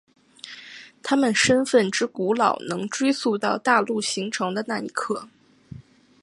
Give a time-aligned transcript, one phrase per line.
[1.03, 5.29] 他们身份之古老能追溯到大陆形成的那一刻。